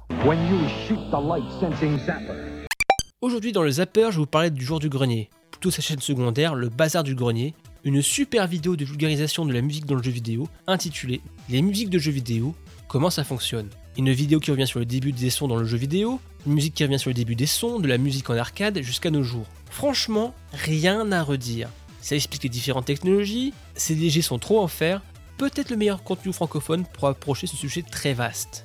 Aujourd'hui 3.22 3.52
dans 3.52 3.62
le 3.62 3.70
zapper, 3.70 4.08
je 4.10 4.16
vais 4.16 4.16
vous 4.16 4.26
parler 4.26 4.50
du 4.50 4.62
jour 4.62 4.78
du 4.78 4.90
grenier, 4.90 5.30
plutôt 5.50 5.70
sa 5.70 5.80
chaîne 5.80 6.00
secondaire, 6.00 6.54
le 6.54 6.68
bazar 6.68 7.02
du 7.02 7.14
grenier, 7.14 7.54
une 7.84 8.02
super 8.02 8.46
vidéo 8.46 8.76
de 8.76 8.84
vulgarisation 8.84 9.46
de 9.46 9.54
la 9.54 9.62
musique 9.62 9.86
dans 9.86 9.94
le 9.94 10.02
jeu 10.02 10.10
vidéo 10.10 10.48
intitulée 10.66 11.22
Les 11.48 11.62
musiques 11.62 11.88
de 11.90 11.98
jeux 11.98 12.12
vidéo, 12.12 12.54
comment 12.88 13.08
ça 13.08 13.24
fonctionne. 13.24 13.68
Une 13.96 14.12
vidéo 14.12 14.38
qui 14.38 14.50
revient 14.50 14.66
sur 14.66 14.80
le 14.80 14.84
début 14.84 15.12
des 15.12 15.30
sons 15.30 15.48
dans 15.48 15.56
le 15.56 15.64
jeu 15.64 15.78
vidéo, 15.78 16.20
une 16.46 16.52
musique 16.52 16.74
qui 16.74 16.84
revient 16.84 16.98
sur 16.98 17.08
le 17.08 17.14
début 17.14 17.36
des 17.36 17.46
sons, 17.46 17.78
de 17.78 17.88
la 17.88 17.96
musique 17.96 18.28
en 18.28 18.36
arcade 18.36 18.82
jusqu'à 18.82 19.10
nos 19.10 19.22
jours. 19.22 19.46
Franchement, 19.70 20.34
rien 20.52 21.10
à 21.12 21.22
redire. 21.22 21.68
Ça 22.02 22.16
explique 22.16 22.42
les 22.42 22.48
différentes 22.48 22.86
technologies, 22.86 23.54
ces 23.74 23.94
DG 23.94 24.20
sont 24.20 24.38
trop 24.38 24.60
en 24.60 24.68
fer, 24.68 25.00
peut-être 25.38 25.70
le 25.70 25.76
meilleur 25.76 26.02
contenu 26.02 26.32
francophone 26.32 26.84
pour 26.84 27.08
approcher 27.08 27.46
ce 27.46 27.56
sujet 27.56 27.82
très 27.82 28.12
vaste. 28.12 28.64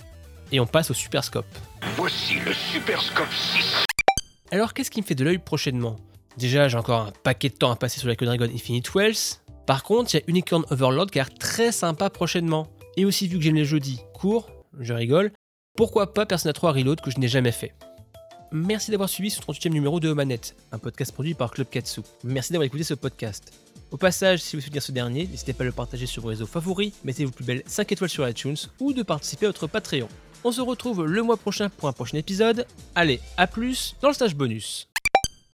Et 0.51 0.59
on 0.59 0.65
passe 0.65 0.91
au 0.91 0.93
Super 0.93 1.23
Scope. 1.23 1.45
Voici 1.95 2.35
le 2.45 2.53
Super 2.53 3.01
Scope 3.01 3.31
6. 3.31 3.85
Alors 4.51 4.73
qu'est-ce 4.73 4.91
qui 4.91 5.01
me 5.01 5.05
fait 5.05 5.15
de 5.15 5.23
l'œil 5.23 5.37
prochainement? 5.37 5.97
Déjà, 6.37 6.67
j'ai 6.67 6.77
encore 6.77 7.01
un 7.07 7.11
paquet 7.23 7.49
de 7.49 7.55
temps 7.55 7.71
à 7.71 7.75
passer 7.75 7.99
sur 7.99 8.09
la 8.09 8.15
Dragon 8.15 8.49
Infinite 8.53 8.93
Wells. 8.93 9.39
Par 9.65 9.83
contre, 9.83 10.13
il 10.13 10.17
y 10.17 10.19
a 10.21 10.23
Unicorn 10.27 10.65
Overlord 10.69 11.07
qui 11.07 11.19
a 11.19 11.23
l'air 11.23 11.33
très 11.33 11.71
sympa 11.71 12.09
prochainement. 12.09 12.67
Et 12.97 13.05
aussi, 13.05 13.27
vu 13.27 13.37
que 13.37 13.43
j'aime 13.43 13.55
les 13.55 13.65
jeudis 13.65 14.01
courts, 14.13 14.49
je 14.79 14.93
rigole, 14.93 15.31
pourquoi 15.75 16.13
pas 16.13 16.25
Persona 16.25 16.53
3 16.53 16.73
Reload 16.73 17.01
que 17.01 17.11
je 17.11 17.19
n'ai 17.19 17.27
jamais 17.27 17.51
fait? 17.51 17.73
Merci 18.55 18.89
d'avoir 18.89 19.09
suivi 19.09 19.29
ce 19.29 19.41
38e 19.41 19.67
numéro 19.71 19.99
de 19.99 20.13
Manette, 20.13 20.55
un 20.71 20.77
podcast 20.77 21.11
produit 21.11 21.33
par 21.33 21.51
Club 21.51 21.67
Katsu. 21.69 21.99
Merci 22.23 22.53
d'avoir 22.53 22.65
écouté 22.65 22.85
ce 22.85 22.93
podcast. 22.93 23.51
Au 23.91 23.97
passage, 23.97 24.39
si 24.39 24.55
vous 24.55 24.61
soutenez 24.61 24.79
ce 24.79 24.93
dernier, 24.93 25.27
n'hésitez 25.27 25.51
pas 25.51 25.65
à 25.65 25.67
le 25.67 25.73
partager 25.73 26.05
sur 26.05 26.21
vos 26.21 26.29
réseaux 26.29 26.45
favoris, 26.45 26.93
mettez 27.03 27.25
vos 27.25 27.31
plus 27.31 27.43
belles 27.43 27.63
5 27.65 27.91
étoiles 27.91 28.09
sur 28.09 28.25
iTunes 28.25 28.55
ou 28.79 28.93
de 28.93 29.03
participer 29.03 29.45
à 29.45 29.49
notre 29.49 29.67
Patreon. 29.67 30.07
On 30.45 30.53
se 30.53 30.61
retrouve 30.61 31.03
le 31.05 31.21
mois 31.21 31.35
prochain 31.35 31.67
pour 31.67 31.89
un 31.89 31.91
prochain 31.91 32.17
épisode. 32.17 32.65
Allez, 32.95 33.19
à 33.35 33.45
plus 33.45 33.97
dans 34.01 34.07
le 34.07 34.13
stage 34.13 34.37
bonus. 34.37 34.87